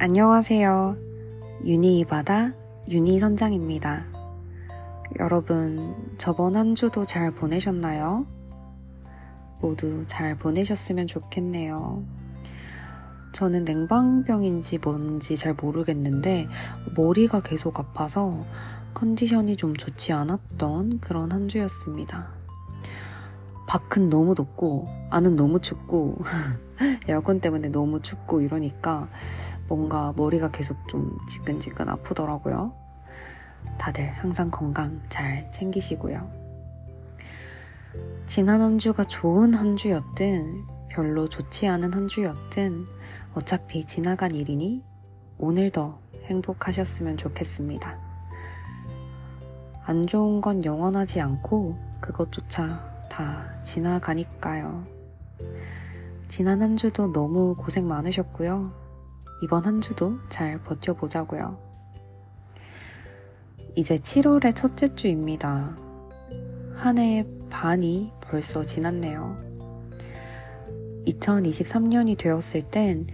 안녕하세요. 0.00 0.96
유니이바다 1.64 2.52
유니선장입니다. 2.88 4.06
여러분, 5.18 6.14
저번 6.18 6.54
한 6.54 6.76
주도 6.76 7.04
잘 7.04 7.32
보내셨나요? 7.32 8.24
모두 9.60 10.04
잘 10.06 10.38
보내셨으면 10.38 11.08
좋겠네요. 11.08 12.04
저는 13.32 13.64
냉방병인지 13.64 14.78
뭔지 14.78 15.36
잘 15.36 15.54
모르겠는데, 15.54 16.46
머리가 16.94 17.40
계속 17.40 17.80
아파서 17.80 18.44
컨디션이 18.94 19.56
좀 19.56 19.74
좋지 19.74 20.12
않았던 20.12 21.00
그런 21.00 21.32
한 21.32 21.48
주였습니다. 21.48 22.37
밖은 23.68 24.08
너무 24.08 24.34
덥고, 24.34 24.88
안은 25.10 25.36
너무 25.36 25.60
춥고, 25.60 26.16
에어컨 27.06 27.38
때문에 27.40 27.68
너무 27.68 28.00
춥고 28.00 28.40
이러니까 28.40 29.08
뭔가 29.68 30.14
머리가 30.16 30.50
계속 30.50 30.88
좀 30.88 31.18
지끈지끈 31.28 31.86
아프더라고요. 31.86 32.72
다들 33.78 34.10
항상 34.12 34.50
건강 34.50 35.02
잘 35.10 35.50
챙기시고요. 35.52 36.30
지난 38.26 38.62
한 38.62 38.78
주가 38.78 39.04
좋은 39.04 39.52
한 39.52 39.76
주였든 39.76 40.64
별로 40.88 41.28
좋지 41.28 41.66
않은 41.68 41.92
한 41.92 42.08
주였든 42.08 42.86
어차피 43.34 43.84
지나간 43.84 44.34
일이니 44.34 44.82
오늘 45.36 45.70
더 45.70 45.98
행복하셨으면 46.24 47.18
좋겠습니다. 47.18 47.98
안 49.84 50.06
좋은 50.06 50.40
건 50.40 50.64
영원하지 50.64 51.20
않고 51.20 51.78
그것조차 52.00 52.97
다 53.18 53.50
지나가니까요. 53.64 54.86
지난 56.28 56.62
한 56.62 56.76
주도 56.76 57.12
너무 57.12 57.56
고생 57.56 57.88
많으셨고요. 57.88 58.72
이번 59.42 59.64
한 59.64 59.80
주도 59.80 60.20
잘 60.28 60.62
버텨보자고요. 60.62 61.58
이제 63.74 63.96
7월의 63.96 64.54
첫째 64.54 64.94
주입니다. 64.94 65.76
한 66.76 66.98
해의 66.98 67.26
반이 67.50 68.12
벌써 68.20 68.62
지났네요. 68.62 69.36
2023년이 71.08 72.16
되었을 72.16 72.70
땐 72.70 73.08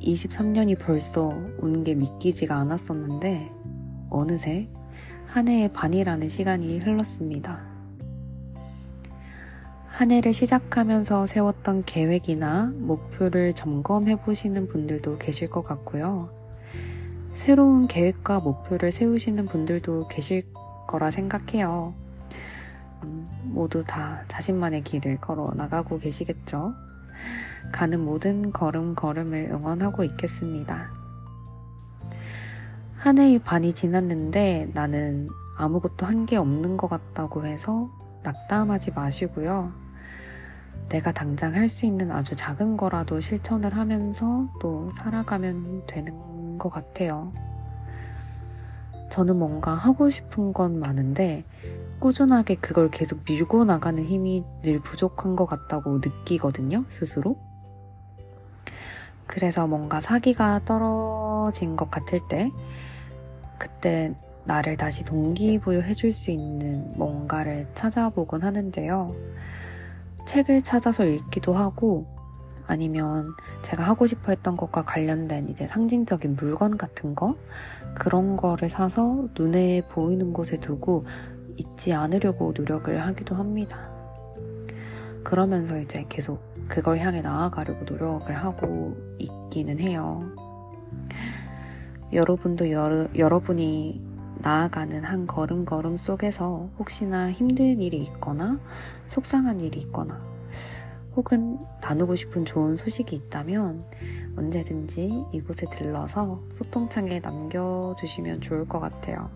23년이 0.00 0.78
벌써 0.78 1.34
온게 1.58 1.94
믿기지가 1.94 2.56
않았었는데 2.56 3.52
어느새 4.08 4.70
한 5.26 5.48
해의 5.48 5.70
반이라는 5.74 6.30
시간이 6.30 6.78
흘렀습니다. 6.78 7.69
한 10.00 10.10
해를 10.10 10.32
시작하면서 10.32 11.26
세웠던 11.26 11.84
계획이나 11.84 12.72
목표를 12.74 13.52
점검해 13.52 14.22
보시는 14.22 14.66
분들도 14.66 15.18
계실 15.18 15.50
것 15.50 15.62
같고요. 15.62 16.30
새로운 17.34 17.86
계획과 17.86 18.40
목표를 18.40 18.92
세우시는 18.92 19.44
분들도 19.44 20.08
계실 20.08 20.50
거라 20.88 21.10
생각해요. 21.10 21.92
음, 23.02 23.28
모두 23.52 23.84
다 23.84 24.24
자신만의 24.28 24.84
길을 24.84 25.20
걸어 25.20 25.52
나가고 25.54 25.98
계시겠죠? 25.98 26.72
가는 27.70 28.00
모든 28.00 28.52
걸음걸음을 28.52 29.50
응원하고 29.52 30.04
있겠습니다. 30.04 30.94
한 32.96 33.18
해의 33.18 33.38
반이 33.38 33.74
지났는데 33.74 34.70
나는 34.72 35.28
아무것도 35.58 36.06
한 36.06 36.24
게 36.24 36.38
없는 36.38 36.78
것 36.78 36.88
같다고 36.88 37.44
해서 37.44 37.90
낙담하지 38.22 38.92
마시고요. 38.92 39.89
내가 40.90 41.12
당장 41.12 41.54
할 41.54 41.68
수 41.68 41.86
있는 41.86 42.10
아주 42.10 42.34
작은 42.34 42.76
거라도 42.76 43.20
실천을 43.20 43.76
하면서 43.76 44.48
또 44.60 44.90
살아가면 44.90 45.86
되는 45.86 46.58
것 46.58 46.68
같아요. 46.68 47.32
저는 49.10 49.36
뭔가 49.38 49.74
하고 49.74 50.10
싶은 50.10 50.52
건 50.52 50.78
많은데 50.78 51.44
꾸준하게 52.00 52.56
그걸 52.56 52.90
계속 52.90 53.20
밀고 53.28 53.64
나가는 53.64 54.02
힘이 54.04 54.44
늘 54.62 54.80
부족한 54.80 55.36
것 55.36 55.46
같다고 55.46 55.98
느끼거든요, 55.98 56.84
스스로. 56.88 57.36
그래서 59.26 59.66
뭔가 59.66 60.00
사기가 60.00 60.64
떨어진 60.64 61.76
것 61.76 61.90
같을 61.90 62.20
때, 62.28 62.50
그때 63.58 64.14
나를 64.44 64.76
다시 64.76 65.04
동기부여 65.04 65.82
해줄 65.82 66.12
수 66.12 66.30
있는 66.32 66.92
뭔가를 66.96 67.68
찾아보곤 67.74 68.42
하는데요. 68.42 69.14
책을 70.26 70.62
찾아서 70.62 71.04
읽기도 71.04 71.54
하고 71.54 72.06
아니면 72.66 73.34
제가 73.62 73.82
하고 73.82 74.06
싶어 74.06 74.30
했던 74.30 74.56
것과 74.56 74.84
관련된 74.84 75.48
이제 75.48 75.66
상징적인 75.66 76.36
물건 76.36 76.76
같은 76.76 77.14
거 77.14 77.36
그런 77.94 78.36
거를 78.36 78.68
사서 78.68 79.28
눈에 79.36 79.82
보이는 79.88 80.32
곳에 80.32 80.56
두고 80.58 81.04
잊지 81.56 81.92
않으려고 81.92 82.52
노력을 82.56 83.04
하기도 83.06 83.34
합니다. 83.34 83.80
그러면서 85.24 85.78
이제 85.78 86.06
계속 86.08 86.40
그걸 86.68 86.98
향해 86.98 87.20
나아가려고 87.20 87.84
노력을 87.84 88.32
하고 88.34 88.96
있기는 89.18 89.80
해요. 89.80 90.22
여러분도 92.12 92.70
여러, 92.70 93.08
여러분이 93.16 94.09
나아가는 94.42 95.04
한 95.04 95.26
걸음 95.26 95.64
걸음 95.64 95.96
속에서 95.96 96.68
혹시나 96.78 97.30
힘든 97.30 97.80
일이 97.80 98.02
있거나 98.02 98.58
속상한 99.06 99.60
일이 99.60 99.80
있거나 99.80 100.18
혹은 101.16 101.58
나누고 101.82 102.16
싶은 102.16 102.44
좋은 102.44 102.76
소식이 102.76 103.16
있다면 103.16 103.84
언제든지 104.36 105.26
이곳에 105.32 105.66
들러서 105.70 106.42
소통창에 106.52 107.20
남겨주시면 107.20 108.40
좋을 108.40 108.68
것 108.68 108.80
같아요. 108.80 109.28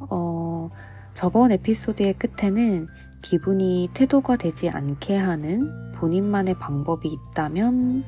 어, 0.00 0.68
저번 1.14 1.52
에피소드의 1.52 2.14
끝에는 2.14 2.88
기분이 3.22 3.88
태도가 3.94 4.36
되지 4.36 4.68
않게 4.68 5.16
하는 5.16 5.92
본인만의 5.94 6.58
방법이 6.58 7.08
있다면 7.08 8.04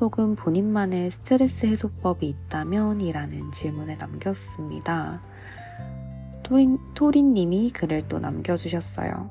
혹은 0.00 0.36
본인만의 0.36 1.10
스트레스 1.10 1.66
해소법이 1.66 2.28
있다면 2.28 3.00
이라는 3.00 3.50
질문을 3.52 3.96
남겼습니다. 3.98 5.22
토린, 6.42 6.78
토린님이 6.94 7.70
글을 7.70 8.08
또 8.08 8.18
남겨주셨어요. 8.18 9.30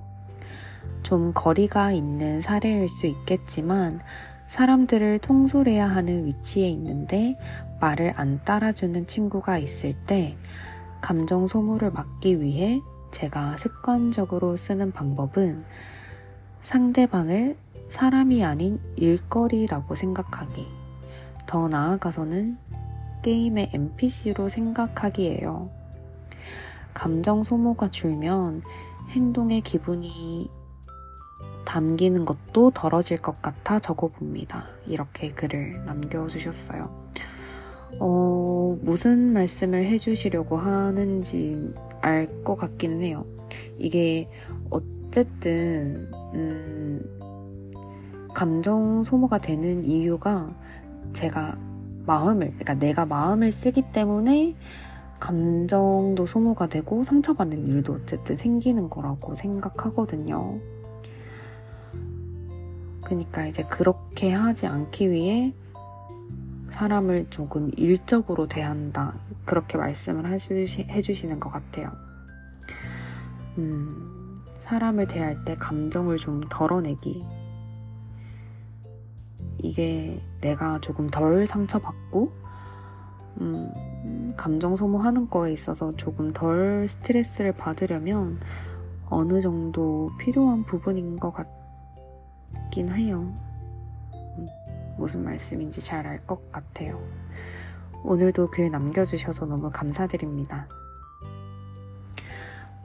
좀 1.04 1.34
거리가 1.34 1.92
있는 1.92 2.42
사례일 2.42 2.90
수 2.90 3.06
있겠지만 3.06 4.02
사람들을 4.48 5.20
통솔해야 5.20 5.88
하는 5.88 6.26
위치에 6.26 6.68
있는데 6.70 7.38
말을 7.80 8.14
안 8.16 8.44
따라주는 8.44 9.06
친구가 9.06 9.60
있을 9.60 9.94
때 10.06 10.36
감정 11.02 11.46
소모를 11.46 11.92
막기 11.92 12.42
위해 12.42 12.82
제가 13.12 13.58
습관적으로 13.58 14.56
쓰는 14.56 14.92
방법은 14.92 15.64
상대방을 16.62 17.56
사람이 17.88 18.44
아닌 18.44 18.80
일거리라고 18.96 19.96
생각하기. 19.96 20.68
더 21.48 21.68
나아가서는 21.68 22.58
게임의 23.24 23.72
NPC로 23.74 24.48
생각하기예요. 24.50 25.70
감정 26.94 27.44
소모가 27.44 27.90
줄면 27.90 28.62
행동의 29.10 29.62
기분이 29.62 30.50
담기는 31.66 32.26
것도 32.26 32.72
덜어질 32.72 33.22
것 33.22 33.42
같아 33.42 33.80
적어봅니다. 33.80 34.66
이렇게 34.88 35.32
글을 35.32 35.84
남겨주셨어요. 35.86 37.06
어, 38.00 38.78
무슨 38.82 39.34
말씀을 39.34 39.86
해주시려고 39.86 40.58
하는지 40.58 41.74
알 42.02 42.28
것 42.44 42.56
같기는 42.56 43.02
해요. 43.02 43.26
이게 43.80 44.30
어쨌든, 44.70 46.10
음, 46.34 47.20
감정 48.36 49.02
소모가 49.02 49.40
되는 49.40 49.86
이유가 49.86 50.54
제가 51.14 51.58
마음을, 52.06 52.50
그러니까 52.50 52.76
내가 52.76 53.06
마음을 53.06 53.50
쓰기 53.50 53.82
때문에 53.94 54.56
감정도 55.20 56.26
소모가 56.26 56.68
되고 56.68 57.02
상처받는 57.02 57.66
일도 57.66 57.94
어쨌든 57.94 58.36
생기는 58.36 58.90
거라고 58.90 59.34
생각하거든요. 59.34 60.60
그러니까 63.06 63.48
이제 63.48 63.64
그렇게 63.64 64.32
하지 64.34 64.68
않기 64.68 65.12
위해 65.12 65.54
사람을 66.68 67.28
조금 67.30 67.72
일적으로 67.78 68.48
대한다. 68.48 69.14
그렇게 69.46 69.78
말씀을 69.78 70.30
해주시, 70.30 70.88
해주시는 70.90 71.40
것 71.40 71.52
같아요. 71.52 71.92
음, 73.60 74.42
사람을 74.60 75.08
대할 75.08 75.46
때 75.46 75.56
감정을 75.56 76.18
좀 76.18 76.42
덜어내기. 76.50 77.24
이게 79.66 80.22
내가 80.42 80.80
조금 80.82 81.10
덜 81.10 81.46
상처받고, 81.48 82.32
음, 83.42 84.34
감정 84.38 84.76
소모하는 84.76 85.30
거에 85.30 85.52
있어서 85.52 85.96
조금 85.98 86.32
덜 86.32 86.88
스트레스를 86.88 87.52
받으려면 87.52 88.40
어느 89.10 89.42
정도 89.42 90.10
필요한 90.20 90.64
부분인 90.64 91.18
것 91.18 91.34
같긴 91.34 92.90
해요. 92.94 93.34
음. 94.38 94.48
무슨 94.98 95.24
말씀인지 95.24 95.82
잘 95.82 96.06
알 96.08 96.26
것 96.26 96.52
같아요. 96.52 97.02
오늘도 98.04 98.52
글 98.52 98.72
남겨주셔서 98.72 99.46
너무 99.46 99.70
감사드립니다. 99.70 100.68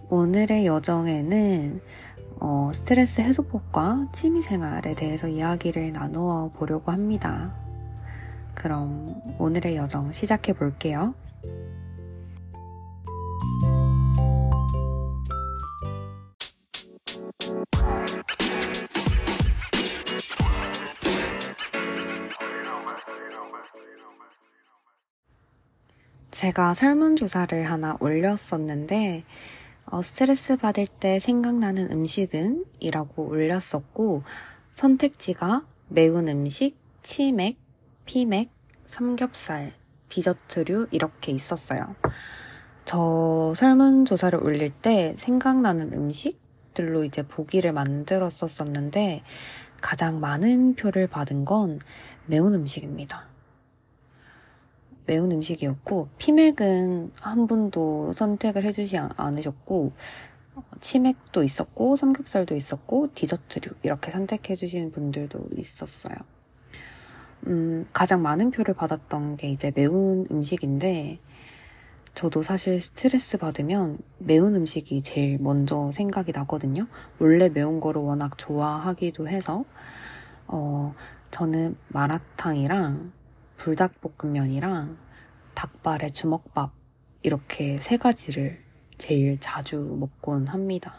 오늘의 0.08 0.66
여정에는 0.66 1.80
어, 2.40 2.70
스트레스 2.72 3.20
해소법과 3.20 4.08
취미 4.12 4.40
생활에 4.40 4.94
대해서 4.94 5.28
이야기를 5.28 5.92
나누어 5.92 6.50
보려고 6.56 6.90
합니다. 6.90 7.54
그럼 8.54 9.14
오늘의 9.38 9.76
여정 9.76 10.10
시작해 10.10 10.54
볼게요. 10.54 11.14
제가 26.30 26.72
설문조사를 26.72 27.70
하나 27.70 27.98
올렸었는데, 28.00 29.24
어, 29.90 30.02
스트레스 30.02 30.56
받을 30.56 30.86
때 30.86 31.18
생각나는 31.18 31.90
음식은? 31.90 32.64
이라고 32.78 33.26
올렸었고, 33.26 34.22
선택지가 34.72 35.66
매운 35.88 36.28
음식, 36.28 36.76
치맥, 37.02 37.58
피맥, 38.06 38.50
삼겹살, 38.86 39.72
디저트류 40.08 40.86
이렇게 40.92 41.32
있었어요. 41.32 41.96
저 42.84 43.52
설문조사를 43.56 44.40
올릴 44.40 44.70
때 44.70 45.14
생각나는 45.18 45.92
음식들로 45.92 47.02
이제 47.02 47.26
보기를 47.26 47.72
만들었었었는데, 47.72 49.24
가장 49.80 50.20
많은 50.20 50.76
표를 50.76 51.08
받은 51.08 51.44
건 51.44 51.80
매운 52.26 52.54
음식입니다. 52.54 53.29
매운 55.10 55.32
음식이었고 55.32 56.06
피맥은 56.18 57.10
한 57.20 57.48
분도 57.48 58.12
선택을 58.12 58.62
해주지 58.62 58.96
않으셨고 59.16 59.90
치맥도 60.80 61.42
있었고 61.42 61.96
삼겹살도 61.96 62.54
있었고 62.54 63.08
디저트류 63.12 63.74
이렇게 63.82 64.12
선택해 64.12 64.54
주신 64.54 64.92
분들도 64.92 65.48
있었어요. 65.56 66.14
음, 67.48 67.88
가장 67.92 68.22
많은 68.22 68.52
표를 68.52 68.72
받았던 68.74 69.36
게 69.36 69.50
이제 69.50 69.72
매운 69.74 70.26
음식인데 70.30 71.18
저도 72.14 72.42
사실 72.42 72.80
스트레스 72.80 73.36
받으면 73.36 73.98
매운 74.18 74.54
음식이 74.54 75.02
제일 75.02 75.38
먼저 75.40 75.90
생각이 75.90 76.30
나거든요. 76.30 76.86
원래 77.18 77.48
매운 77.48 77.80
거를 77.80 78.00
워낙 78.00 78.38
좋아하기도 78.38 79.28
해서 79.28 79.64
어, 80.46 80.94
저는 81.32 81.76
마라탕이랑 81.88 83.10
불닭볶음면이랑 83.60 84.96
닭발에 85.54 86.08
주먹밥 86.08 86.72
이렇게 87.22 87.76
세 87.76 87.98
가지를 87.98 88.62
제일 88.96 89.38
자주 89.38 89.76
먹곤 90.00 90.46
합니다. 90.46 90.94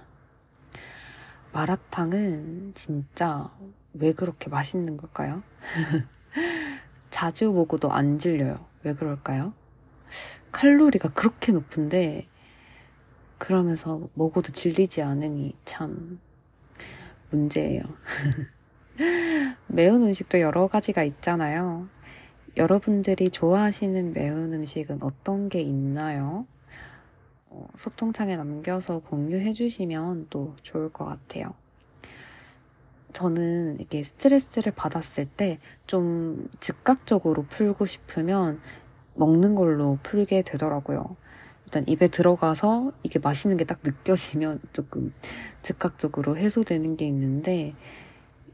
마라탕은 1.54 2.74
진짜 2.75 3.52
왜 3.94 4.13
그렇게 4.13 4.52
맛있는 4.52 4.96
걸까요? 4.96 5.42
자주 7.10 7.52
먹어도 7.52 7.92
안 7.92 8.19
질려요. 8.19 8.63
왜 8.84 8.94
그럴까요? 8.94 9.54
칼로리가 10.52 11.13
그렇게 11.13 11.52
높은데 11.52 12.28
그러면서 13.40 14.08
먹어도 14.13 14.52
질리지 14.52 15.02
않으니 15.02 15.56
참 15.66 16.19
문제예요. 17.31 17.81
매운 19.66 20.04
음식도 20.04 20.42
여러 20.42 20.68
가지가 20.68 21.04
있잖아요. 21.04 21.90
여러분들이 22.57 23.30
좋아하시는 23.30 24.13
매운 24.13 24.53
음식은 24.53 25.00
어떤 25.03 25.50
게 25.50 25.62
있나요? 25.62 26.45
어, 27.50 27.68
소통창에 27.75 28.36
남겨서 28.38 29.00
공유해 29.00 29.53
주시면 29.53 30.27
또 30.30 30.56
좋을 30.63 30.89
것 30.92 31.06
같아요. 31.06 31.53
저는 33.13 33.77
이렇게 33.80 34.03
스트레스를 34.03 34.71
받았을 34.74 35.25
때 35.27 35.59
좀 35.88 36.48
즉각적으로 36.62 37.44
풀고 37.50 37.86
싶으면 37.86 38.62
먹는 39.15 39.56
걸로 39.56 40.00
풀게 40.03 40.44
되더라고요. 40.44 41.18
일단 41.65 41.86
입에 41.88 42.07
들어가서 42.07 42.94
이게 43.03 43.19
맛있는 43.19 43.57
게 43.57 43.65
딱 43.65 43.80
느껴지면 43.83 44.62
조금 44.74 45.13
즉각적으로 45.63 46.38
해소되는 46.38 46.95
게 46.98 47.07
있는데 47.07 47.75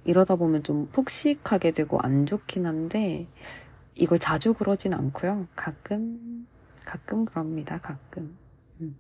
이러다 0.06 0.36
보면 0.38 0.64
좀 0.64 0.88
폭식하게 0.92 1.72
되고 1.72 2.00
안 2.02 2.26
좋긴 2.26 2.66
한데 2.66 3.28
이걸 3.98 4.20
자주 4.20 4.54
그러진 4.54 4.94
않고요. 4.94 5.48
가끔, 5.56 6.48
가끔 6.86 7.26
그럽니다. 7.26 7.80
가끔. 7.80 8.36
음. 8.82 8.96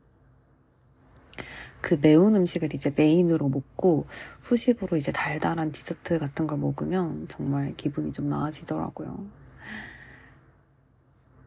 그 1.82 2.00
매운 2.02 2.36
음식을 2.36 2.74
이제 2.74 2.92
메인으로 2.96 3.50
먹고 3.50 4.08
후식으로 4.42 4.98
이제 4.98 5.12
달달한 5.12 5.72
디저트 5.72 6.20
같은 6.20 6.48
걸 6.48 6.58
먹으면 6.58 7.28
정말 7.28 7.76
기분이 7.76 8.12
좀 8.12 8.30
나아지더라고요. 8.30 9.26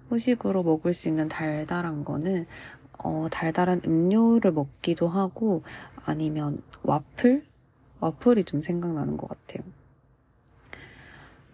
후식으로 0.08 0.62
먹을 0.62 0.93
수 0.93 1.08
있는 1.08 1.29
달달한 1.29 2.05
거는 2.05 2.47
어, 2.99 3.29
달달한 3.31 3.81
음료를 3.85 4.52
먹기도 4.52 5.08
하고 5.08 5.62
아니면 6.05 6.62
와플? 6.82 7.44
와플이 8.00 8.44
좀 8.44 8.62
생각나는 8.62 9.17
것 9.17 9.29
같아요. 9.29 9.62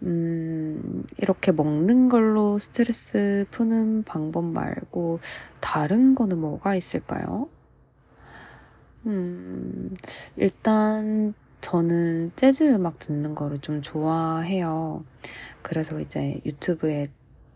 음, 0.03 1.03
이렇게 1.17 1.51
먹는 1.51 2.09
걸로 2.09 2.59
스트레스 2.59 3.45
푸는 3.51 4.03
방법 4.03 4.45
말고 4.45 5.19
다른 5.59 6.15
거는 6.15 6.37
뭐가 6.39 6.75
있을까요? 6.75 7.49
음, 9.05 9.95
일단 10.35 11.33
저는 11.61 12.31
재즈 12.35 12.63
음악 12.73 12.99
듣는 12.99 13.33
거를 13.35 13.59
좀 13.59 13.81
좋아해요. 13.81 15.03
그래서 15.61 15.99
이제 15.99 16.39
유튜브에 16.45 17.07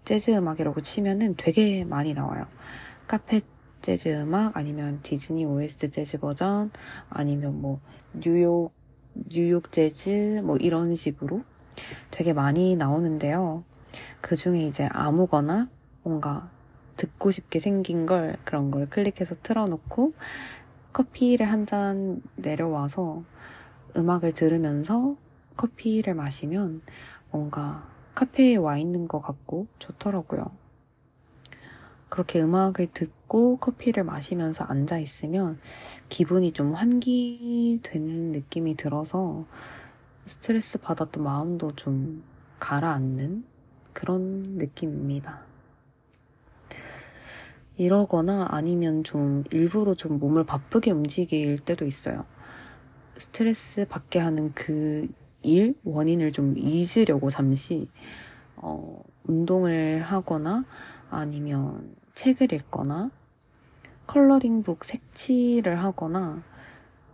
재즈 0.05 0.31
음악이라고 0.31 0.81
치면은 0.81 1.35
되게 1.38 1.85
많이 1.85 2.13
나와요. 2.13 2.47
카페 3.07 3.41
재즈 3.81 4.09
음악 4.21 4.57
아니면 4.57 4.99
디즈니 5.03 5.45
OST 5.45 5.91
재즈 5.91 6.19
버전 6.19 6.71
아니면 7.09 7.61
뭐 7.61 7.79
뉴욕 8.13 8.73
뉴욕 9.13 9.71
재즈 9.71 10.41
뭐 10.43 10.57
이런 10.57 10.95
식으로 10.95 11.43
되게 12.21 12.33
많이 12.33 12.75
나오는데요. 12.75 13.63
그 14.21 14.35
중에 14.35 14.67
이제 14.67 14.87
아무거나 14.91 15.69
뭔가 16.03 16.51
듣고 16.97 17.31
싶게 17.31 17.57
생긴 17.57 18.05
걸 18.05 18.37
그런 18.43 18.69
걸 18.69 18.87
클릭해서 18.87 19.37
틀어놓고 19.41 20.13
커피를 20.93 21.51
한 21.51 21.65
잔 21.65 22.21
내려와서 22.35 23.23
음악을 23.97 24.35
들으면서 24.35 25.15
커피를 25.57 26.13
마시면 26.13 26.83
뭔가 27.31 27.89
카페에 28.13 28.55
와 28.57 28.77
있는 28.77 29.07
것 29.07 29.17
같고 29.19 29.65
좋더라고요. 29.79 30.45
그렇게 32.07 32.39
음악을 32.39 32.89
듣고 32.93 33.57
커피를 33.57 34.03
마시면서 34.03 34.65
앉아 34.65 34.99
있으면 34.99 35.59
기분이 36.09 36.51
좀 36.51 36.75
환기되는 36.75 38.31
느낌이 38.31 38.75
들어서 38.75 39.45
스트레스 40.25 40.77
받았던 40.79 41.23
마음도 41.23 41.75
좀 41.75 42.23
가라앉는 42.59 43.43
그런 43.93 44.57
느낌입니다. 44.57 45.41
이러거나 47.77 48.47
아니면 48.51 49.03
좀 49.03 49.43
일부러 49.51 49.95
좀 49.95 50.19
몸을 50.19 50.43
바쁘게 50.43 50.91
움직일 50.91 51.57
때도 51.57 51.85
있어요. 51.85 52.25
스트레스 53.17 53.85
받게 53.87 54.19
하는 54.19 54.51
그 54.53 55.07
일, 55.41 55.75
원인을 55.83 56.31
좀 56.31 56.53
잊으려고 56.57 57.29
잠시, 57.29 57.89
어, 58.55 59.01
운동을 59.23 60.03
하거나 60.03 60.65
아니면 61.09 61.95
책을 62.13 62.53
읽거나 62.53 63.09
컬러링북 64.05 64.83
색칠을 64.83 65.83
하거나 65.83 66.43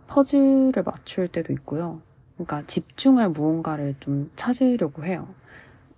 퍼즐을 0.08 0.82
맞출 0.84 1.28
때도 1.28 1.52
있고요. 1.54 2.02
그러니까 2.38 2.64
집중할 2.66 3.30
무언가를 3.30 3.96
좀 4.00 4.30
찾으려고 4.36 5.04
해요. 5.04 5.28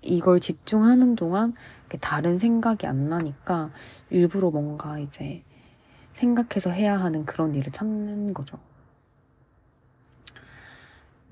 이걸 0.02 0.40
집중하는 0.40 1.14
동안 1.16 1.54
다른 2.00 2.38
생각이 2.38 2.86
안 2.86 3.10
나니까 3.10 3.70
일부러 4.10 4.50
뭔가 4.50 4.98
이제 4.98 5.42
생각해서 6.14 6.70
해야 6.70 6.98
하는 6.98 7.26
그런 7.26 7.54
일을 7.54 7.72
찾는 7.72 8.32
거죠. 8.34 8.58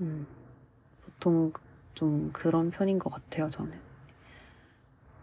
음, 0.00 0.26
보통 1.04 1.52
좀 1.94 2.30
그런 2.32 2.70
편인 2.70 2.98
것 2.98 3.10
같아요, 3.12 3.48
저는. 3.48 3.72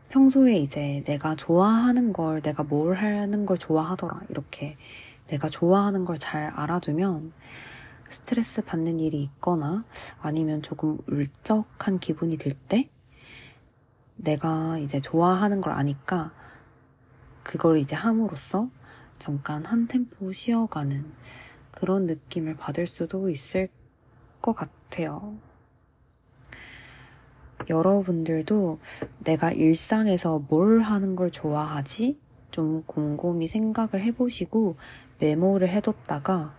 평소에 0.09 0.57
이제 0.57 1.03
내가 1.05 1.35
좋아하는 1.35 2.13
걸, 2.13 2.41
내가 2.41 2.63
뭘 2.63 2.95
하는 2.95 3.45
걸 3.45 3.57
좋아하더라. 3.57 4.21
이렇게 4.29 4.77
내가 5.27 5.49
좋아하는 5.49 6.05
걸 6.05 6.17
잘 6.17 6.47
알아두면 6.55 7.33
스트레스 8.09 8.61
받는 8.63 8.99
일이 8.99 9.23
있거나 9.23 9.83
아니면 10.21 10.61
조금 10.61 10.97
울적한 11.07 11.99
기분이 11.99 12.37
들 12.37 12.53
때 12.67 12.89
내가 14.15 14.77
이제 14.77 14.99
좋아하는 14.99 15.61
걸 15.61 15.73
아니까 15.73 16.31
그걸 17.43 17.77
이제 17.77 17.95
함으로써 17.95 18.69
잠깐 19.19 19.65
한 19.65 19.87
템포 19.87 20.31
쉬어가는 20.31 21.11
그런 21.71 22.05
느낌을 22.05 22.55
받을 22.55 22.87
수도 22.87 23.29
있을 23.29 23.67
것 24.41 24.53
같아요. 24.55 25.35
여러분들도 27.69 28.79
내가 29.19 29.51
일상에서 29.51 30.39
뭘 30.49 30.81
하는 30.81 31.15
걸 31.15 31.31
좋아하지? 31.31 32.19
좀 32.51 32.83
곰곰이 32.85 33.47
생각을 33.47 34.01
해보시고 34.03 34.75
메모를 35.19 35.69
해뒀다가 35.69 36.55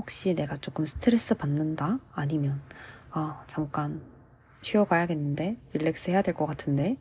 혹시 0.00 0.34
내가 0.34 0.56
조금 0.56 0.86
스트레스 0.86 1.34
받는다? 1.34 1.98
아니면 2.12 2.62
아 3.10 3.44
잠깐 3.46 4.00
쉬어가야겠는데 4.62 5.58
릴렉스 5.74 6.10
해야 6.10 6.22
될 6.22 6.32
것 6.32 6.46
같은데 6.46 6.96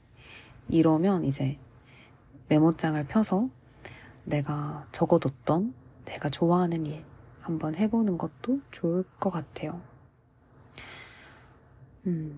이러면 0.68 1.24
이제 1.24 1.58
메모장을 2.50 3.02
펴서 3.06 3.50
내가 4.26 4.86
적어뒀던 4.92 5.74
내가 6.04 6.28
좋아하는 6.30 6.86
일 6.88 7.06
한번 7.40 7.74
해보는 7.76 8.18
것도 8.18 8.60
좋을 8.72 9.06
것 9.18 9.30
같아요. 9.30 9.80
음, 12.06 12.38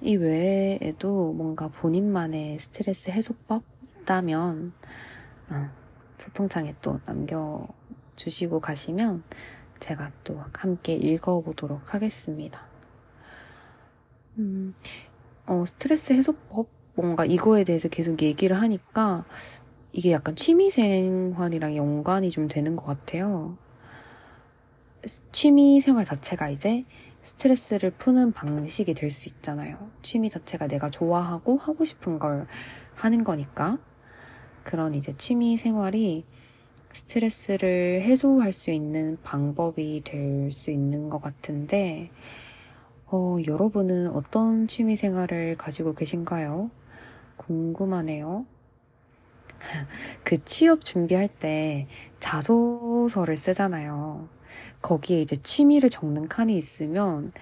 이 0.00 0.16
외에도 0.16 1.34
뭔가 1.34 1.68
본인만의 1.68 2.58
스트레스 2.60 3.10
해소법 3.10 3.62
있다면 4.00 4.72
어, 5.50 5.70
소통창에 6.16 6.76
또 6.80 6.98
남겨주시고 7.04 8.60
가시면 8.60 9.22
제가 9.82 10.12
또 10.22 10.40
함께 10.54 10.94
읽어보도록 10.94 11.92
하겠습니다. 11.92 12.62
음, 14.38 14.74
어, 15.46 15.64
스트레스 15.66 16.12
해소법 16.12 16.68
뭔가 16.94 17.24
이거에 17.24 17.64
대해서 17.64 17.88
계속 17.88 18.22
얘기를 18.22 18.60
하니까 18.60 19.24
이게 19.92 20.12
약간 20.12 20.36
취미생활이랑 20.36 21.76
연관이 21.76 22.30
좀 22.30 22.46
되는 22.48 22.76
것 22.76 22.84
같아요. 22.84 23.58
취미생활 25.32 26.04
자체가 26.04 26.48
이제 26.50 26.84
스트레스를 27.22 27.90
푸는 27.90 28.32
방식이 28.32 28.94
될 28.94 29.10
수 29.10 29.28
있잖아요. 29.28 29.90
취미 30.02 30.30
자체가 30.30 30.68
내가 30.68 30.90
좋아하고 30.90 31.56
하고 31.58 31.84
싶은 31.84 32.18
걸 32.20 32.46
하는 32.94 33.24
거니까. 33.24 33.78
그런 34.64 34.94
이제 34.94 35.12
취미 35.18 35.56
생활이 35.56 36.24
스트레스를 36.92 38.02
해소할 38.02 38.52
수 38.52 38.70
있는 38.70 39.18
방법이 39.22 40.02
될 40.04 40.50
수 40.52 40.70
있는 40.70 41.08
것 41.10 41.20
같은데, 41.22 42.10
어, 43.06 43.36
여러분은 43.46 44.08
어떤 44.10 44.66
취미 44.68 44.96
생활을 44.96 45.56
가지고 45.56 45.94
계신가요? 45.94 46.70
궁금하네요. 47.36 48.46
그 50.24 50.44
취업 50.44 50.84
준비할 50.84 51.28
때 51.28 51.86
자소서를 52.20 53.36
쓰잖아요. 53.36 54.28
거기에 54.82 55.20
이제 55.20 55.36
취미를 55.36 55.88
적는 55.88 56.28
칸이 56.28 56.56
있으면 56.56 57.32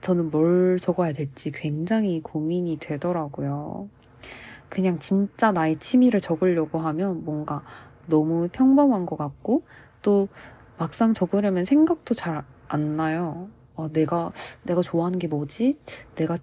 저는 0.00 0.30
뭘 0.30 0.78
적어야 0.80 1.12
될지 1.12 1.50
굉장히 1.52 2.20
고민이 2.22 2.78
되더라고요. 2.80 3.88
그냥 4.68 4.98
진짜 4.98 5.52
나의 5.52 5.76
취미를 5.78 6.20
적으려고 6.20 6.80
하면 6.80 7.24
뭔가 7.24 7.62
너무 8.08 8.48
평범한 8.52 9.06
것 9.06 9.16
같고 9.16 9.64
또 10.02 10.28
막상 10.78 11.14
적으려면 11.14 11.64
생각도 11.64 12.14
잘 12.14 12.44
안 12.68 12.96
나요. 12.96 13.50
어, 13.76 13.92
내가 13.92 14.32
내가 14.62 14.80
좋아하는 14.82 15.18
게 15.18 15.28
뭐지? 15.28 15.78
내가 16.16 16.38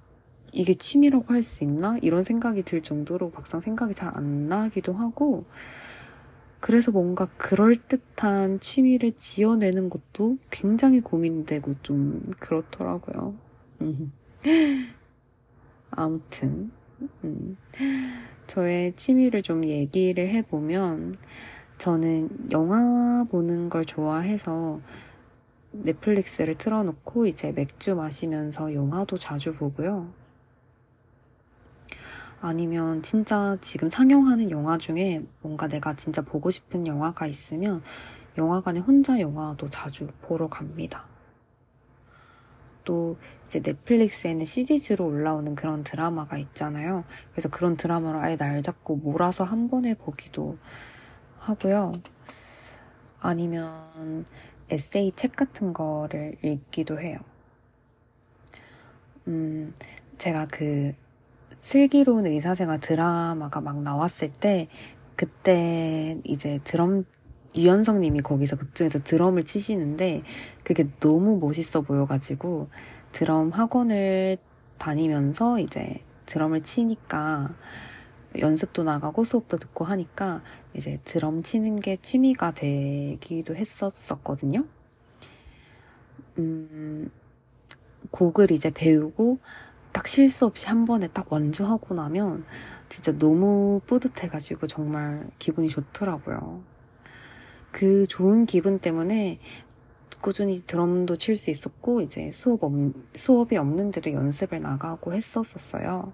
이게 0.53 0.73
취미라고 0.75 1.25
할 1.33 1.43
수 1.43 1.63
있나? 1.63 1.97
이런 2.01 2.23
생각이 2.23 2.63
들 2.63 2.81
정도로 2.83 3.31
막상 3.35 3.59
생각이 3.61 3.93
잘 3.95 4.11
안 4.15 4.47
나기도 4.47 4.93
하고 4.93 5.45
그래서 6.59 6.91
뭔가 6.91 7.27
그럴듯한 7.37 8.59
취미를 8.59 9.13
지어내는 9.17 9.89
것도 9.89 10.37
굉장히 10.51 11.01
고민되고 11.01 11.75
좀 11.83 12.21
그렇더라고요. 12.39 13.35
아무튼, 15.91 16.71
음. 17.23 17.57
저의 18.47 18.93
취미를 18.95 19.41
좀 19.41 19.65
얘기를 19.65 20.29
해보면, 20.29 21.17
저는 21.81 22.51
영화 22.51 23.23
보는 23.23 23.71
걸 23.71 23.85
좋아해서 23.85 24.79
넷플릭스를 25.71 26.53
틀어놓고 26.53 27.25
이제 27.25 27.51
맥주 27.53 27.95
마시면서 27.95 28.75
영화도 28.75 29.17
자주 29.17 29.55
보고요. 29.55 30.13
아니면 32.39 33.01
진짜 33.01 33.57
지금 33.61 33.89
상영하는 33.89 34.51
영화 34.51 34.77
중에 34.77 35.23
뭔가 35.41 35.67
내가 35.67 35.95
진짜 35.95 36.21
보고 36.21 36.51
싶은 36.51 36.85
영화가 36.85 37.25
있으면 37.25 37.81
영화관에 38.37 38.79
혼자 38.79 39.19
영화도 39.19 39.71
자주 39.71 40.05
보러 40.21 40.47
갑니다. 40.49 41.07
또 42.83 43.17
이제 43.47 43.59
넷플릭스에는 43.59 44.45
시리즈로 44.45 45.07
올라오는 45.07 45.55
그런 45.55 45.83
드라마가 45.83 46.37
있잖아요. 46.37 47.05
그래서 47.31 47.49
그런 47.49 47.75
드라마를 47.75 48.19
아예 48.19 48.35
날 48.35 48.61
잡고 48.61 48.97
몰아서 48.97 49.43
한 49.43 49.67
번에 49.67 49.95
보기도 49.95 50.59
하고요. 51.41 51.93
아니면 53.19 54.25
에세이 54.69 55.13
책 55.15 55.35
같은 55.35 55.73
거를 55.73 56.37
읽기도 56.43 56.99
해요. 56.99 57.17
음, 59.27 59.73
제가 60.17 60.45
그 60.51 60.93
슬기로운 61.59 62.25
의사생활 62.25 62.79
드라마가 62.79 63.61
막 63.61 63.81
나왔을 63.81 64.31
때 64.31 64.67
그때 65.15 66.19
이제 66.23 66.59
드럼 66.63 67.05
유연석 67.55 67.99
님이 67.99 68.21
거기서 68.21 68.55
극중에서 68.55 69.03
드럼을 69.03 69.43
치시는데 69.43 70.23
그게 70.63 70.87
너무 70.99 71.37
멋있어 71.37 71.81
보여가지고 71.81 72.69
드럼 73.11 73.51
학원을 73.51 74.37
다니면서 74.77 75.59
이제 75.59 76.01
드럼을 76.25 76.63
치니까 76.63 77.53
연습도 78.39 78.83
나가고 78.83 79.23
수업도 79.23 79.57
듣고 79.57 79.85
하니까 79.85 80.41
이제 80.73 80.99
드럼 81.03 81.43
치는 81.43 81.79
게 81.79 81.97
취미가 81.97 82.51
되기도 82.51 83.55
했었었거든요. 83.55 84.65
음, 86.37 87.11
곡을 88.11 88.51
이제 88.51 88.69
배우고 88.71 89.39
딱 89.91 90.07
실수 90.07 90.45
없이 90.45 90.67
한 90.67 90.85
번에 90.85 91.07
딱 91.07 91.31
완주하고 91.31 91.95
나면 91.95 92.45
진짜 92.89 93.11
너무 93.17 93.81
뿌듯해가지고 93.87 94.67
정말 94.67 95.29
기분이 95.39 95.69
좋더라고요. 95.69 96.63
그 97.71 98.05
좋은 98.07 98.45
기분 98.45 98.79
때문에 98.79 99.39
꾸준히 100.21 100.61
드럼도 100.65 101.15
칠 101.17 101.37
수 101.37 101.49
있었고 101.49 102.01
이제 102.01 102.31
수업 102.31 102.63
없, 102.63 102.73
수업이 103.15 103.57
없는데도 103.57 104.11
연습을 104.13 104.61
나가고 104.61 105.13
했었었어요. 105.13 106.13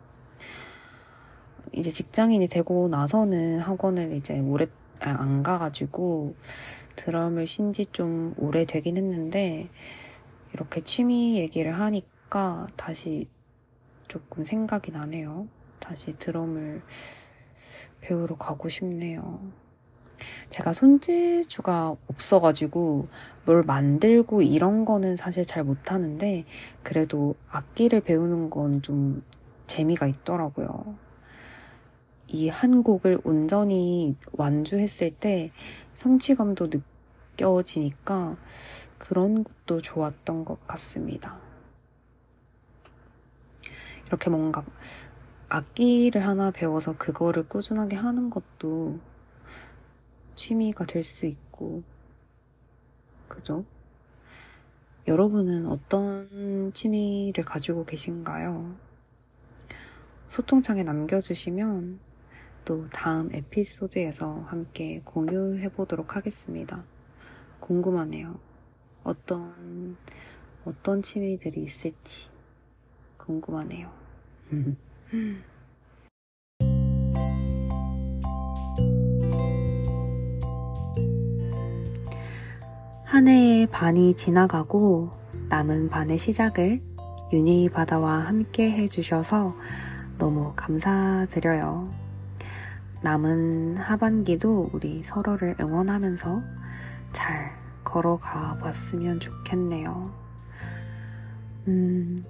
이제 1.78 1.92
직장인이 1.92 2.48
되고 2.48 2.88
나서는 2.88 3.60
학원을 3.60 4.14
이제 4.14 4.40
오래 4.40 4.66
아, 5.00 5.12
안 5.20 5.44
가가지고 5.44 6.36
드럼을 6.96 7.46
신지좀 7.46 8.34
오래 8.38 8.66
되긴 8.66 8.98
했는데 8.98 9.70
이렇게 10.54 10.82
취미 10.82 11.38
얘기를 11.38 11.80
하니까 11.80 12.68
다시 12.76 13.28
조금 14.08 14.44
생각이 14.44 14.92
나네요. 14.92 15.48
다시 15.80 16.18
드럼을 16.18 16.82
배우러 18.02 18.36
가고 18.38 18.70
싶네요. 18.70 19.40
제가 20.50 20.74
손재주가 20.74 21.96
없어가지고 22.08 23.08
뭘 23.46 23.62
만들고 23.64 24.42
이런 24.42 24.86
거는 24.86 25.16
사실 25.16 25.44
잘 25.44 25.64
못하는데 25.64 26.46
그래도 26.82 27.36
악기를 27.50 28.02
배우는 28.02 28.50
건 28.50 28.82
좀 28.82 29.22
재미가 29.68 30.08
있더라고요. 30.08 30.96
이 32.30 32.50
한 32.50 32.84
곡을 32.84 33.20
온전히 33.24 34.16
완주했을 34.34 35.12
때 35.12 35.52
성취감도 35.96 36.70
느껴지니까 37.38 38.38
그런 38.98 39.44
것도 39.44 39.82
좋았던 39.82 40.46
것 40.46 40.66
같습니다. 40.68 41.40
이렇게 44.08 44.30
뭔가 44.30 44.64
악기를 45.50 46.26
하나 46.28 46.52
배워서 46.52 46.98
그거를 46.98 47.48
꾸준하게 47.48 47.96
하는 47.96 48.30
것도 48.30 49.00
취미가 50.36 50.86
될 50.86 51.04
수 51.04 51.26
있고, 51.26 51.84
그죠? 53.28 53.66
여러분은 55.08 55.68
어떤 55.68 56.72
취미를 56.74 57.46
가지고 57.46 57.86
계신가요? 57.86 58.76
소통창에 60.28 60.84
남겨주시면 60.84 62.00
또 62.68 62.86
다음 62.90 63.30
에피소드에서 63.34 64.44
함께 64.48 65.02
공유해 65.06 65.70
보도록 65.70 66.18
하겠습니다. 66.18 66.84
궁금하네요. 67.62 68.38
어떤, 69.06 69.96
어떤 70.66 71.02
취미들이 71.02 71.64
있을지 71.64 72.30
궁금하네요. 73.16 73.90
한 83.06 83.30
해의 83.30 83.68
반이 83.68 84.18
지나가고 84.18 85.12
남은 85.48 85.88
반의 85.88 86.18
시작을 86.18 86.82
유니 87.32 87.70
바다와 87.70 88.26
함께 88.26 88.70
해주셔서 88.70 89.56
너무 90.18 90.52
감사드려요. 90.58 92.07
남은 93.02 93.78
하반기도 93.78 94.70
우리 94.74 95.04
서로를 95.04 95.56
응원하면서 95.60 96.42
잘 97.12 97.52
걸어가 97.84 98.58
봤으면 98.58 99.20
좋겠네요. 99.20 100.12
음, 101.68 102.26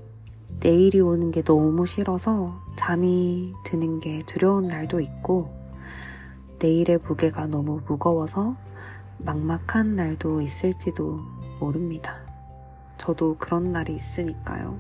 내일이 0.60 1.00
오는 1.00 1.32
게 1.32 1.42
너무 1.42 1.86
싫어서 1.86 2.62
잠이 2.76 3.54
드는 3.66 4.00
게 4.00 4.20
두려운 4.26 4.68
날도 4.68 5.00
있고, 5.00 5.56
내일의 6.60 7.00
무게가 7.00 7.46
너무 7.46 7.82
무거워서 7.88 8.56
막막한 9.20 9.96
날도 9.96 10.42
있을지도 10.42 11.20
모릅니다. 11.60 12.18
저도 12.98 13.38
그런 13.38 13.72
날이 13.72 13.96
있으니까요. 13.96 14.78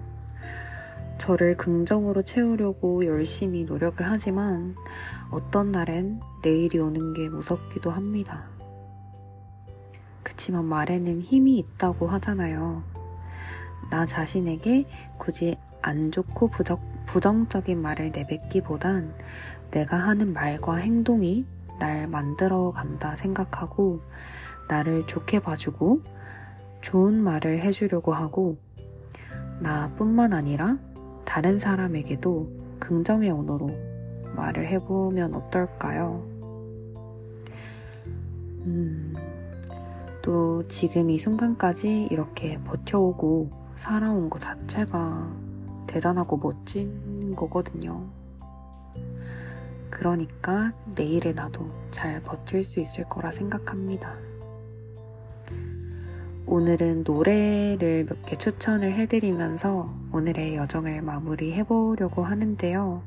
저를 1.18 1.58
긍정으로 1.58 2.22
채우려고 2.22 3.06
열심히 3.06 3.64
노력을 3.64 3.98
하지만 4.08 4.76
어떤 5.32 5.72
날엔 5.72 6.20
내일이 6.44 6.80
오는 6.80 7.14
게 7.14 7.30
무섭기도 7.30 7.92
합니다. 7.92 8.46
그치만 10.24 10.66
말에는 10.66 11.22
힘이 11.22 11.58
있다고 11.58 12.08
하잖아요. 12.08 12.84
나 13.90 14.06
자신에게 14.06 14.86
굳이 15.18 15.58
안 15.82 16.12
좋고 16.12 16.50
부적, 16.50 16.82
부정적인 17.06 17.82
말을 17.82 18.12
내뱉기보단 18.12 19.14
내가 19.72 19.98
하는 19.98 20.34
말과 20.34 20.76
행동이 20.76 21.46
날 21.80 22.08
만들어 22.08 22.72
간다 22.72 23.16
생각하고 23.16 24.02
나를 24.68 25.08
좋게 25.08 25.40
봐주고 25.40 26.02
좋은 26.82 27.22
말을 27.22 27.62
해주려고 27.62 28.14
하고 28.14 28.58
나뿐만 29.60 30.34
아니라 30.34 30.78
다른 31.28 31.60
사람에게도 31.60 32.50
긍정의 32.80 33.30
언어로 33.30 33.70
말을 34.34 34.66
해보면 34.66 35.36
어떨까요? 35.36 36.26
음, 38.66 39.14
또 40.22 40.64
지금 40.70 41.10
이 41.10 41.18
순간까지 41.20 42.08
이렇게 42.10 42.58
버텨오고 42.64 43.52
살아온 43.76 44.30
것 44.30 44.40
자체가 44.40 45.30
대단하고 45.86 46.38
멋진 46.38 47.36
거거든요. 47.36 48.08
그러니까 49.90 50.72
내일의 50.96 51.34
나도 51.34 51.68
잘 51.92 52.22
버틸 52.22 52.64
수 52.64 52.80
있을 52.80 53.04
거라 53.04 53.32
생각합니다. 53.32 54.27
오늘은 56.48 57.04
노래를 57.06 58.06
몇 58.06 58.26
개 58.26 58.38
추천을 58.38 58.94
해드리면서 58.94 59.94
오늘의 60.14 60.56
여정을 60.56 61.02
마무리해 61.02 61.64
보려고 61.66 62.24
하는데요. 62.24 63.04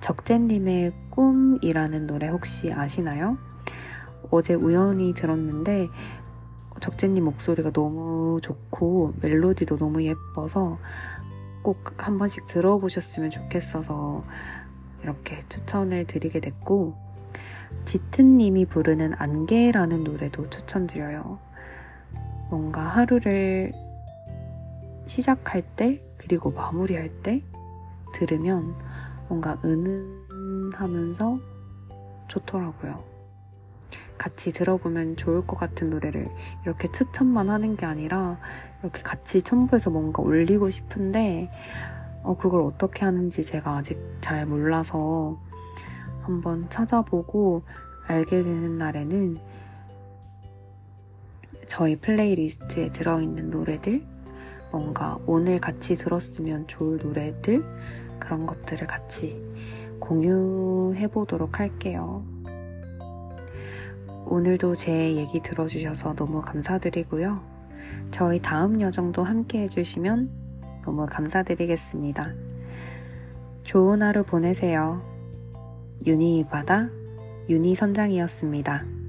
적재님의 0.00 0.92
꿈이라는 1.10 2.06
노래 2.08 2.26
혹시 2.28 2.72
아시나요? 2.72 3.38
어제 4.30 4.54
우연히 4.54 5.14
들었는데 5.14 5.88
적재님 6.80 7.24
목소리가 7.24 7.70
너무 7.70 8.40
좋고 8.42 9.14
멜로디도 9.20 9.76
너무 9.76 10.02
예뻐서 10.02 10.78
꼭 11.62 11.94
한 11.98 12.18
번씩 12.18 12.46
들어보셨으면 12.46 13.30
좋겠어서 13.30 14.22
이렇게 15.02 15.40
추천을 15.48 16.04
드리게 16.06 16.40
됐고 16.40 16.96
짙은님이 17.84 18.64
부르는 18.66 19.14
안개라는 19.18 20.02
노래도 20.04 20.48
추천드려요. 20.50 21.38
뭔가 22.50 22.82
하루를 22.82 23.72
시작할 25.06 25.62
때 25.76 26.02
그리고 26.18 26.50
마무리할 26.50 27.08
때 27.22 27.42
들으면 28.12 28.74
뭔가 29.28 29.56
은은하면서 29.64 31.38
좋더라고요. 32.28 33.02
같이 34.18 34.52
들어보면 34.52 35.16
좋을 35.16 35.46
것 35.46 35.56
같은 35.56 35.88
노래를 35.88 36.28
이렇게 36.64 36.90
추천만 36.92 37.48
하는 37.48 37.76
게 37.76 37.86
아니라 37.86 38.38
이렇게 38.82 39.02
같이 39.02 39.40
첨부해서 39.40 39.90
뭔가 39.90 40.22
올리고 40.22 40.68
싶은데 40.68 41.50
어, 42.22 42.36
그걸 42.36 42.62
어떻게 42.62 43.04
하는지 43.04 43.42
제가 43.42 43.78
아직 43.78 43.98
잘 44.20 44.44
몰라서 44.44 45.40
한번 46.22 46.68
찾아보고 46.68 47.62
알게 48.06 48.42
되는 48.42 48.76
날에는 48.76 49.38
저희 51.70 51.94
playlist에 51.94 52.90
들어있는 52.90 53.50
노래들, 53.50 54.02
뭔가 54.72 55.20
오늘 55.24 55.60
같이 55.60 55.94
들었으면 55.94 56.66
좋을 56.66 56.98
노래들, 56.98 57.64
그런 58.18 58.44
것들을 58.44 58.88
같이 58.88 59.40
공유해 60.00 61.06
보도록 61.06 61.60
할게요. 61.60 62.24
오늘도 64.26 64.74
제 64.74 65.14
얘기 65.14 65.40
들어주셔서 65.40 66.16
너무 66.16 66.42
감사드리고요. 66.42 67.40
저희 68.10 68.42
다음 68.42 68.80
여정도 68.80 69.22
함께 69.22 69.60
해주시면 69.62 70.28
너무 70.84 71.06
감사드리겠습니다. 71.08 72.34
좋은 73.62 74.02
하루 74.02 74.24
보내세요. 74.24 75.00
유니 76.04 76.46
바다, 76.50 76.88
유니 77.48 77.76
선장이었습니다. 77.76 78.99